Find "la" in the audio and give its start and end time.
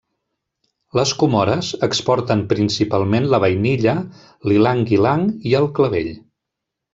3.35-3.41